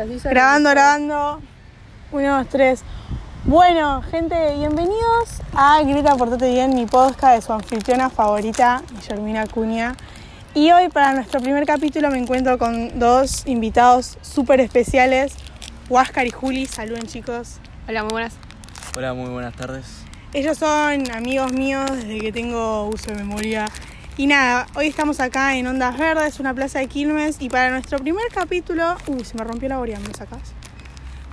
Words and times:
Grabando, 0.00 0.70
grabando. 0.70 1.42
Uno, 2.10 2.38
dos, 2.38 2.48
tres. 2.48 2.82
Bueno, 3.44 4.00
gente, 4.00 4.56
bienvenidos 4.56 5.42
a 5.52 5.82
Grita 5.82 6.16
Portate 6.16 6.50
Bien, 6.50 6.74
mi 6.74 6.86
podcast 6.86 7.34
de 7.34 7.42
su 7.42 7.52
anfitriona 7.52 8.08
favorita, 8.08 8.82
Guillermina 8.94 9.46
Cuña. 9.46 9.94
Y 10.54 10.70
hoy 10.70 10.88
para 10.88 11.12
nuestro 11.12 11.42
primer 11.42 11.66
capítulo 11.66 12.10
me 12.10 12.16
encuentro 12.16 12.56
con 12.56 12.98
dos 12.98 13.46
invitados 13.46 14.16
súper 14.22 14.60
especiales, 14.60 15.34
Huáscar 15.90 16.26
y 16.26 16.30
Juli. 16.30 16.64
Saluden 16.64 17.06
chicos. 17.06 17.58
Hola, 17.86 18.02
muy 18.02 18.12
buenas. 18.12 18.32
Hola, 18.96 19.12
muy 19.12 19.28
buenas 19.28 19.54
tardes. 19.54 19.84
Ellos 20.32 20.56
son 20.56 21.10
amigos 21.10 21.52
míos 21.52 21.90
desde 21.92 22.20
que 22.20 22.32
tengo 22.32 22.86
uso 22.86 23.10
de 23.10 23.16
memoria. 23.16 23.68
Y 24.20 24.26
nada, 24.26 24.66
hoy 24.74 24.86
estamos 24.86 25.18
acá 25.18 25.56
en 25.56 25.66
Ondas 25.66 25.96
Verdes, 25.96 26.40
una 26.40 26.52
plaza 26.52 26.78
de 26.78 26.88
Quilmes, 26.88 27.38
y 27.40 27.48
para 27.48 27.70
nuestro 27.70 27.98
primer 27.98 28.26
capítulo... 28.30 28.94
Uy, 29.06 29.24
se 29.24 29.34
me 29.34 29.44
rompió 29.44 29.70
la 29.70 29.78
boria, 29.78 29.98
¿me 29.98 30.12
sacas? 30.12 30.52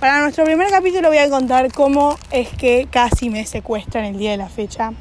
Para 0.00 0.22
nuestro 0.22 0.46
primer 0.46 0.70
capítulo 0.70 1.08
voy 1.08 1.18
a 1.18 1.28
contar 1.28 1.70
cómo 1.70 2.16
es 2.30 2.48
que 2.48 2.88
casi 2.90 3.28
me 3.28 3.44
secuestran 3.44 4.06
el 4.06 4.16
día 4.16 4.30
de 4.30 4.38
la 4.38 4.48
fecha. 4.48 4.94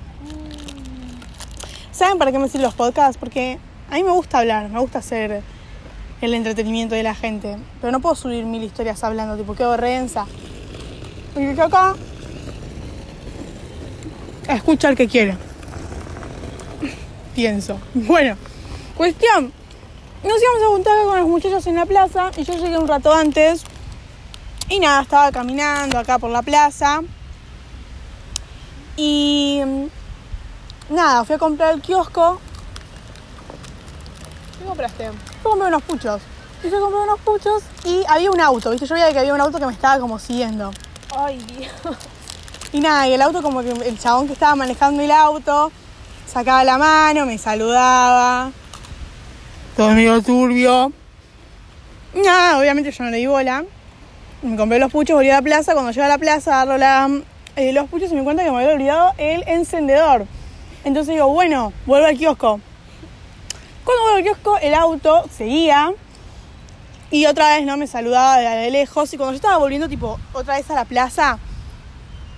¿Saben 1.94 2.18
para 2.18 2.34
qué 2.34 2.40
me 2.40 2.50
sirven 2.50 2.64
los 2.64 2.74
podcasts? 2.74 3.18
Porque 3.18 3.58
a 3.90 3.96
mí 3.96 4.04
me 4.04 4.12
gusta 4.12 4.40
hablar, 4.40 4.68
me 4.68 4.82
gusta 4.82 5.00
hacer 5.00 5.42
el 6.20 6.34
entretenimiento 6.34 6.94
de 6.94 7.04
la 7.04 7.16
gente. 7.16 7.56
Pero 7.80 7.94
no 7.94 8.02
puedo 8.02 8.16
subir 8.16 8.44
mil 8.44 8.64
historias 8.64 9.02
hablando, 9.06 9.38
tipo, 9.38 9.56
qué 9.56 9.66
vergüenza. 9.66 10.26
Y 11.38 11.56
que 11.56 11.62
acá 11.62 11.96
escucha 14.50 14.90
el 14.90 14.98
que 14.98 15.08
quiere. 15.08 15.47
Pienso. 17.38 17.80
Bueno, 17.94 18.36
cuestión. 18.96 19.54
Nos 20.24 20.42
íbamos 20.42 20.64
a 20.64 20.68
juntar 20.70 21.06
con 21.06 21.20
los 21.20 21.28
muchachos 21.28 21.68
en 21.68 21.76
la 21.76 21.86
plaza 21.86 22.32
y 22.36 22.44
yo 22.44 22.56
llegué 22.56 22.80
un 22.80 22.88
rato 22.88 23.14
antes. 23.14 23.64
Y 24.70 24.80
nada, 24.80 25.04
estaba 25.04 25.32
caminando 25.32 26.00
acá 26.00 26.18
por 26.18 26.32
la 26.32 26.42
plaza. 26.42 27.02
Y 28.96 29.62
nada, 30.90 31.24
fui 31.26 31.36
a 31.36 31.38
comprar 31.38 31.76
el 31.76 31.82
kiosco. 31.82 32.42
¿Qué 34.58 34.66
compraste? 34.66 35.12
Fui 35.12 35.40
a 35.40 35.44
comprar 35.44 35.70
unos 35.70 35.84
puchos. 35.84 36.22
Y 36.64 36.68
a 36.70 36.80
comprar 36.80 37.04
unos 37.04 37.20
puchos 37.20 37.62
y 37.86 38.04
había 38.08 38.32
un 38.32 38.42
auto, 38.42 38.72
¿viste? 38.72 38.88
Yo 38.88 38.96
veía 38.96 39.14
que 39.14 39.20
había 39.20 39.36
un 39.36 39.42
auto 39.42 39.60
que 39.60 39.68
me 39.68 39.74
estaba 39.74 40.00
como 40.00 40.18
siguiendo. 40.18 40.72
Ay, 41.16 41.38
Dios. 41.56 41.98
Y 42.74 42.80
nada, 42.80 43.08
y 43.08 43.14
el 43.14 43.22
auto 43.22 43.44
como 43.44 43.62
que 43.62 43.70
el 43.70 44.00
chabón 44.00 44.26
que 44.26 44.34
estaba 44.34 44.56
manejando 44.56 45.04
el 45.04 45.12
auto 45.12 45.72
sacaba 46.28 46.64
la 46.64 46.78
mano, 46.78 47.26
me 47.26 47.38
saludaba. 47.38 48.52
Todo 49.76 49.92
medio 49.92 50.22
turbio. 50.22 50.92
Nada, 52.14 52.60
obviamente 52.60 52.92
yo 52.92 53.04
no 53.04 53.10
le 53.10 53.18
di 53.18 53.26
bola. 53.26 53.64
Me 54.42 54.56
compré 54.56 54.80
los 54.80 54.92
puchos, 54.92 55.16
volví 55.16 55.30
a 55.30 55.36
la 55.36 55.42
plaza. 55.42 55.74
Cuando 55.74 55.92
llegué 55.92 56.06
a 56.06 56.10
la 56.10 56.18
plaza 56.18 56.62
agarro 56.62 56.78
la, 56.78 57.10
eh, 57.56 57.74
los 57.74 57.90
puchos 57.90 58.12
y 58.12 58.16
me 58.16 58.24
cuenta 58.24 58.44
que 58.44 58.52
me 58.52 58.58
había 58.58 58.74
olvidado 58.74 59.14
el 59.18 59.44
encendedor. 59.48 60.26
Entonces 60.84 61.14
digo, 61.14 61.28
bueno, 61.28 61.74
vuelvo 61.86 62.08
al 62.08 62.18
kiosco. 62.18 62.60
Cuando 63.84 64.04
vuelvo 64.04 64.18
al 64.18 64.24
kiosco, 64.24 64.58
el 64.60 64.74
auto 64.74 65.26
seguía. 65.36 65.92
Y 67.10 67.26
otra 67.26 67.56
vez 67.56 67.66
no 67.66 67.78
me 67.78 67.88
saludaba 67.88 68.38
de, 68.38 68.48
de 68.48 68.72
lejos. 68.72 69.14
Y 69.14 69.18
cuando 69.18 69.34
yo 69.34 69.38
estaba 69.38 69.58
volviendo, 69.58 69.88
tipo, 69.88 70.20
otra 70.34 70.58
vez 70.58 70.70
a 70.70 70.76
la 70.76 70.86
plaza, 70.86 71.40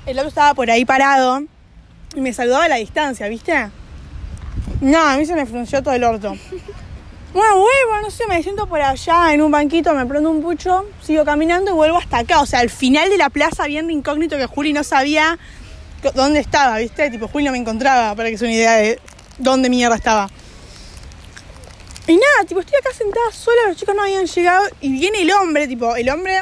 el 0.06 0.18
auto 0.20 0.30
estaba 0.30 0.54
por 0.54 0.70
ahí 0.70 0.86
parado. 0.86 1.42
Y 2.16 2.22
me 2.22 2.34
saludaba 2.34 2.66
a 2.66 2.70
la 2.70 2.76
distancia, 2.76 3.28
¿viste? 3.28 3.70
No, 4.82 5.00
a 5.00 5.18
mí 5.18 5.26
se 5.26 5.36
me 5.36 5.46
frunció 5.46 5.84
todo 5.84 5.94
el 5.94 6.04
orto. 6.04 6.34
Bueno, 7.32 7.58
vuelvo, 7.58 8.02
no 8.02 8.10
sé, 8.10 8.26
me 8.26 8.42
siento 8.42 8.66
por 8.66 8.82
allá 8.82 9.32
en 9.36 9.44
un 9.44 9.52
banquito, 9.52 9.94
me 9.94 10.04
prendo 10.08 10.32
un 10.32 10.42
pucho, 10.42 10.88
sigo 11.00 11.24
caminando 11.24 11.70
y 11.70 11.74
vuelvo 11.76 12.00
hasta 12.00 12.18
acá. 12.18 12.42
O 12.42 12.48
sea, 12.48 12.60
al 12.60 12.72
final 12.72 13.08
de 13.12 13.20
la 13.20 13.30
plaza, 13.30 13.68
bien 13.68 13.86
de 13.86 13.94
incógnito 13.94 14.36
que 14.36 14.48
Juli 14.48 14.74
no 14.74 14.84
sabía 14.84 15.38
dónde 16.16 16.40
estaba, 16.40 16.80
¿viste? 16.80 17.12
Tipo, 17.12 17.28
Juli 17.28 17.46
no 17.46 17.52
me 17.52 17.60
encontraba, 17.60 18.16
para 18.16 18.32
que 18.32 18.38
se 18.40 18.46
una 18.46 18.54
idea 18.56 18.74
de 18.78 19.00
dónde 19.38 19.70
mierda 19.70 19.96
estaba. 19.96 20.28
Y 22.08 22.14
nada, 22.14 22.46
tipo, 22.48 22.62
estoy 22.62 22.80
acá 22.80 22.90
sentada 22.98 23.32
sola, 23.32 23.62
los 23.68 23.78
chicos 23.78 23.94
no 23.94 24.02
habían 24.02 24.26
llegado 24.26 24.66
y 24.82 24.92
viene 24.92 25.22
el 25.22 25.32
hombre, 25.32 25.68
tipo, 25.68 25.96
el 25.96 26.10
hombre 26.10 26.42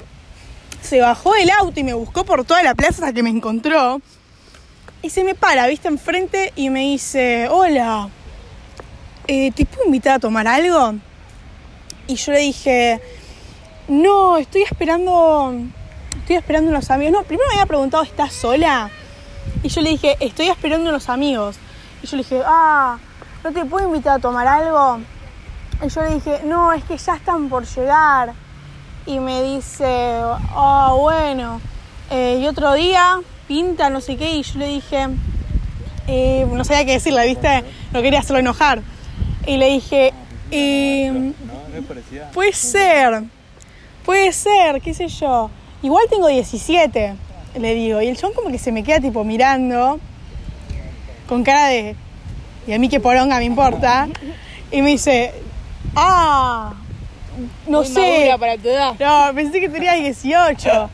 se 0.82 1.02
bajó 1.02 1.34
del 1.34 1.50
auto 1.50 1.78
y 1.78 1.84
me 1.84 1.94
buscó 1.94 2.24
por 2.24 2.46
toda 2.46 2.64
la 2.64 2.76
plaza 2.76 3.04
hasta 3.04 3.12
que 3.12 3.24
me 3.24 3.30
encontró. 3.30 4.02
Y 5.08 5.10
se 5.10 5.24
me 5.24 5.36
para, 5.36 5.68
viste, 5.68 5.88
enfrente 5.88 6.52
y 6.58 6.70
me 6.70 6.82
dice, 6.82 7.48
hola, 7.50 8.10
eh, 9.26 9.54
¿te 9.54 9.66
puedo 9.66 9.86
invitar 9.86 10.16
a 10.16 10.20
tomar 10.20 10.46
algo? 10.50 10.96
Y 12.08 12.16
yo 12.16 12.34
le 12.34 12.40
dije, 12.40 13.00
no, 13.88 14.36
estoy 14.36 14.64
esperando, 14.64 15.54
estoy 16.20 16.36
esperando 16.36 16.72
unos 16.72 16.92
amigos. 16.92 17.14
No, 17.14 17.24
primero 17.24 17.48
me 17.48 17.54
había 17.54 17.68
preguntado, 17.68 18.04
¿estás 18.04 18.34
sola? 18.34 18.90
Y 19.64 19.70
yo 19.70 19.80
le 19.80 19.92
dije, 19.92 20.18
estoy 20.20 20.50
esperando 20.50 20.90
unos 20.90 21.08
amigos. 21.08 21.56
Y 22.04 22.08
yo 22.08 22.18
le 22.18 22.24
dije, 22.24 22.42
ah, 22.46 22.98
¿no 23.46 23.54
te 23.54 23.64
puedo 23.64 23.88
invitar 23.88 24.18
a 24.18 24.20
tomar 24.20 24.46
algo? 24.46 25.00
Y 25.86 25.88
yo 25.88 26.02
le 26.02 26.16
dije, 26.16 26.42
no, 26.44 26.74
es 26.74 26.84
que 26.84 26.98
ya 26.98 27.16
están 27.16 27.48
por 27.48 27.66
llegar. 27.66 28.34
Y 29.06 29.20
me 29.22 29.42
dice, 29.42 30.20
ah, 30.54 30.94
bueno, 31.00 31.62
eh, 32.10 32.40
y 32.42 32.48
otro 32.48 32.74
día 32.74 33.22
pinta, 33.48 33.90
no 33.90 34.02
sé 34.02 34.18
qué. 34.18 34.36
Y 34.36 34.44
yo 34.44 34.60
le 34.60 34.68
dije, 34.68 35.08
eh, 36.08 36.46
no 36.52 36.64
sabía 36.64 36.86
qué 36.86 36.94
decirle, 36.94 37.26
¿viste? 37.26 37.64
No 37.94 38.02
quería 38.02 38.20
hacerlo 38.20 38.40
enojar. 38.40 38.82
Y 39.46 39.58
le 39.58 39.70
dije, 39.70 40.14
eh, 40.52 41.32
puede 42.34 42.54
ser, 42.54 43.24
puede 44.06 44.32
ser, 44.34 44.82
qué 44.82 44.94
sé 44.94 45.08
yo. 45.08 45.50
Igual 45.82 46.06
tengo 46.10 46.28
17, 46.28 47.16
le 47.60 47.74
digo. 47.74 48.02
Y 48.02 48.08
el 48.08 48.18
chabón 48.18 48.36
como 48.36 48.50
que 48.50 48.58
se 48.58 48.72
me 48.72 48.84
queda 48.84 49.00
tipo 49.00 49.24
mirando, 49.24 50.00
con 51.28 51.44
cara 51.44 51.68
de, 51.68 51.96
y 52.68 52.74
a 52.74 52.80
mí 52.80 52.90
que 52.90 53.00
poronga 53.00 53.38
me 53.38 53.46
importa. 53.46 54.08
Y 54.72 54.82
me 54.82 54.90
dice, 54.90 55.34
ah, 55.96 56.74
no 57.68 57.80
Muy 57.80 57.88
sé. 57.88 58.00
madura 58.00 58.38
para 58.38 58.58
tu 58.58 58.68
edad. 58.68 58.96
No, 59.00 59.34
pensé 59.34 59.62
que 59.62 59.70
tenía 59.70 59.94
18. 59.94 60.90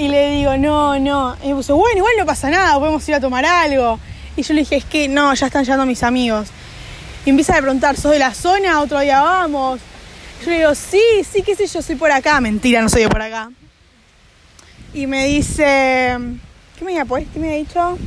Y 0.00 0.08
le 0.08 0.30
digo, 0.30 0.56
no, 0.56 0.98
no. 0.98 1.36
Y 1.44 1.48
me 1.48 1.56
puso, 1.56 1.76
bueno, 1.76 1.98
igual 1.98 2.14
no 2.18 2.24
pasa 2.24 2.48
nada, 2.48 2.78
podemos 2.78 3.06
ir 3.06 3.16
a 3.16 3.20
tomar 3.20 3.44
algo. 3.44 4.00
Y 4.34 4.40
yo 4.40 4.54
le 4.54 4.60
dije, 4.60 4.76
es 4.76 4.84
que 4.86 5.08
no, 5.08 5.34
ya 5.34 5.48
están 5.48 5.62
llegando 5.62 5.84
mis 5.84 6.02
amigos. 6.02 6.48
Y 7.26 7.28
empieza 7.28 7.52
a 7.52 7.60
preguntar, 7.60 7.98
¿sos 7.98 8.12
de 8.12 8.18
la 8.18 8.32
zona? 8.32 8.80
Otro 8.80 8.98
día 9.00 9.20
vamos. 9.20 9.78
Yo 10.42 10.52
le 10.52 10.56
digo, 10.60 10.74
sí, 10.74 11.02
sí, 11.30 11.42
qué 11.42 11.54
sé 11.54 11.66
yo, 11.66 11.82
soy 11.82 11.96
por 11.96 12.10
acá. 12.10 12.40
Mentira, 12.40 12.80
no 12.80 12.88
soy 12.88 13.02
de 13.02 13.08
por 13.10 13.20
acá. 13.20 13.50
Y 14.94 15.06
me 15.06 15.26
dice, 15.26 16.16
¿qué 16.78 16.84
me 16.86 16.92
había 16.92 17.04
pues? 17.04 17.26
¿Qué 17.34 17.38
me 17.38 17.48
había 17.48 17.58
dicho? 17.58 17.98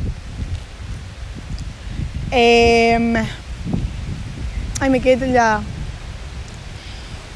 Em, 2.31 3.15
ay, 4.79 4.89
me 4.89 4.99
quedé 4.99 5.31
ya. 5.31 5.61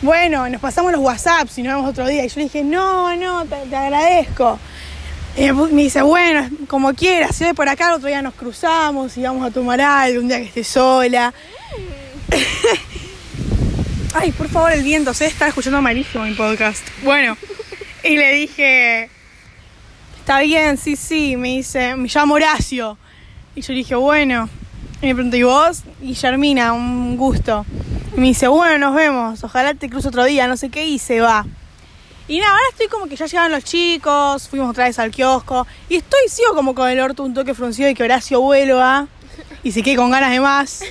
Bueno, 0.01 0.47
nos 0.47 0.61
pasamos 0.61 0.91
los 0.91 1.01
WhatsApps 1.01 1.57
y 1.57 1.63
nos 1.63 1.75
vemos 1.75 1.89
otro 1.89 2.07
día. 2.07 2.23
Y 2.23 2.29
yo 2.29 2.35
le 2.37 2.43
dije, 2.43 2.63
no, 2.63 3.15
no, 3.15 3.45
te, 3.45 3.75
agradezco. 3.75 4.59
Y 5.35 5.51
me 5.51 5.83
dice, 5.83 6.03
bueno, 6.03 6.47
como 6.67 6.93
quieras, 6.93 7.35
si 7.35 7.45
hoy 7.45 7.53
por 7.53 7.67
acá, 7.67 7.87
el 7.87 7.93
otro 7.95 8.07
día 8.07 8.21
nos 8.21 8.35
cruzamos 8.35 9.17
y 9.17 9.23
vamos 9.23 9.45
a 9.45 9.51
tomar 9.51 9.81
algo, 9.81 10.21
un 10.21 10.27
día 10.27 10.37
que 10.37 10.45
esté 10.45 10.63
sola. 10.63 11.33
Ay, 14.13 14.31
por 14.31 14.49
favor, 14.49 14.71
el 14.71 14.83
viento, 14.83 15.13
se 15.13 15.25
está 15.25 15.47
escuchando 15.47 15.81
malísimo 15.81 16.23
mi 16.25 16.33
podcast. 16.33 16.83
Bueno, 17.03 17.35
y 18.03 18.17
le 18.17 18.33
dije, 18.33 19.09
está 20.19 20.41
bien, 20.41 20.77
sí, 20.77 20.95
sí. 20.95 21.37
Me 21.37 21.49
dice, 21.49 21.95
me 21.95 22.07
llamo 22.07 22.35
Horacio. 22.35 22.97
Y 23.55 23.61
yo 23.61 23.73
le 23.73 23.79
dije, 23.79 23.95
bueno. 23.95 24.47
Y 25.01 25.07
me 25.07 25.15
preguntó, 25.15 25.37
¿y 25.37 25.43
vos? 25.43 25.83
Guillermina, 26.01 26.73
un 26.73 27.17
gusto. 27.17 27.65
Y 28.17 28.19
me 28.19 28.25
dice, 28.27 28.47
bueno, 28.47 28.79
nos 28.79 28.95
vemos, 28.95 29.43
ojalá 29.43 29.75
te 29.75 29.91
cruzo 29.91 30.07
otro 30.07 30.23
día, 30.25 30.47
no 30.47 30.57
sé 30.57 30.69
qué, 30.69 30.87
y 30.87 30.97
se 30.97 31.21
va. 31.21 31.45
Y 32.27 32.39
nada, 32.39 32.51
ahora 32.51 32.63
estoy 32.71 32.87
como 32.87 33.05
que 33.05 33.15
ya 33.15 33.27
llegaron 33.27 33.51
los 33.51 33.63
chicos, 33.63 34.49
fuimos 34.49 34.71
otra 34.71 34.85
vez 34.85 34.97
al 34.97 35.11
kiosco, 35.11 35.67
y 35.87 35.97
estoy, 35.97 36.21
sigo 36.27 36.55
como 36.55 36.73
con 36.73 36.89
el 36.89 36.99
orto 36.99 37.21
un 37.21 37.35
toque 37.35 37.53
fruncido 37.53 37.87
y 37.89 37.93
que 37.93 38.03
Horacio 38.03 38.41
vuelva 38.41 39.07
y 39.63 39.71
se 39.71 39.83
quede 39.83 39.97
con 39.97 40.09
ganas 40.09 40.31
de 40.31 40.39
más. 40.39 40.83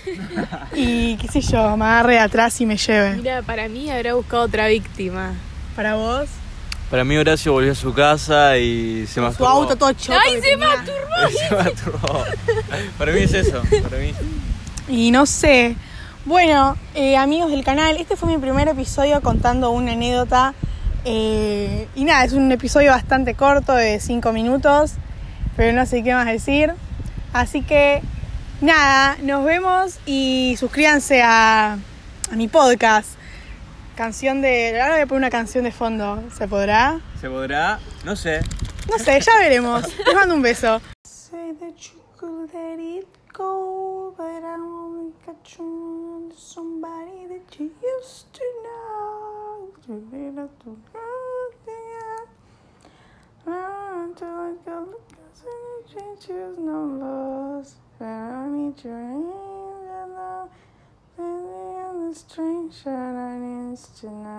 Y 0.73 1.17
qué 1.17 1.27
sé 1.27 1.41
yo, 1.41 1.77
me 1.77 1.85
agarre 1.85 2.13
de 2.13 2.21
atrás 2.21 2.61
y 2.61 2.67
me 2.67 2.77
lleve. 2.77 3.17
Mira, 3.17 3.43
para 3.43 3.69
mí 3.69 3.91
habrá 3.91 4.15
buscado 4.15 4.45
otra 4.45 4.69
víctima. 4.69 5.35
Para 5.75 5.97
vos, 5.97 6.29
Para 6.93 7.03
mí 7.03 7.17
Horacio 7.17 7.53
volvió 7.53 7.73
a 7.73 7.75
su 7.75 7.93
casa 7.93 8.57
y 8.57 9.05
se 9.09 9.15
su 9.15 9.21
masturbó. 9.21 9.49
auto 9.49 9.75
todo 9.75 9.93
choto. 9.95 10.17
¡Ay, 10.25 10.41
se 10.41 10.57
masturbó! 10.57 11.29
Se 11.49 11.55
masturbó. 11.57 12.25
Para 12.97 13.11
mí 13.11 13.19
es 13.19 13.35
eso. 13.35 13.63
Para 13.83 13.99
mí. 13.99 14.15
Y 14.89 15.11
no 15.11 15.27
sé. 15.27 15.75
Bueno, 16.27 16.77
eh, 16.95 17.17
amigos 17.17 17.51
del 17.53 17.65
canal, 17.65 17.97
este 17.99 18.17
fue 18.17 18.29
mi 18.29 18.39
primer 18.39 18.67
episodio 18.69 19.21
contando 19.23 19.71
una 19.71 19.93
anécdota. 19.93 20.55
eh, 21.05 21.87
y 21.95 22.05
nada, 22.05 22.25
es 22.25 22.33
un 22.33 22.51
episodio 22.51 22.91
bastante 22.91 23.35
corto 23.35 23.73
de 23.75 24.01
5 24.01 24.33
minutos, 24.33 24.95
pero 25.57 25.73
no 25.73 25.87
sé 25.87 26.03
qué 26.03 26.15
más 26.15 26.27
decir. 26.27 26.73
Así 27.33 27.63
que 27.63 28.03
nada, 28.61 29.17
nos 29.23 29.45
vemos 29.45 30.01
y 30.05 30.57
suscríbanse 30.59 31.23
a, 31.23 31.75
a 31.75 32.35
mi 32.35 32.49
podcast. 32.49 33.11
Canción 33.97 34.43
de. 34.43 34.79
Ahora 34.81 34.95
voy 34.95 35.03
a 35.03 35.07
poner 35.07 35.19
una 35.21 35.31
canción 35.31 35.65
de 35.65 35.71
fondo. 35.73 36.23
¿Se 36.37 36.49
podrá? 36.49 37.01
¿Se 37.21 37.31
podrá? 37.31 37.79
No 38.05 38.17
sé. 38.17 38.41
No 38.91 38.99
sé, 38.99 39.21
ya 39.21 39.39
veremos. 39.39 39.83
Les 40.07 40.15
mando 40.15 40.35
un 40.35 40.43
beso. 40.43 40.81
used 47.99 48.33
to 48.35 48.43
know. 48.63 49.69
You 49.89 50.09
need 50.13 50.39
up 50.39 50.63
to 50.65 50.77
until 54.05 54.29
I 54.29 54.55
feel 54.65 54.85
the 54.87 54.99
cousin 55.15 55.61
change, 55.93 56.27
choose 56.27 56.59
no 56.59 56.85
loss. 56.85 57.77
But 57.99 58.07
I 58.07 58.49
need 58.49 58.85
your 58.85 58.99
angel 58.99 59.83
now, 59.87 60.07
love. 60.15 60.51
Maybe 61.19 61.79
I'm 61.85 62.11
a 62.11 62.15
stranger, 62.15 62.91
I 62.91 63.39
need 63.39 63.79
to 64.01 64.07
know. 64.11 64.37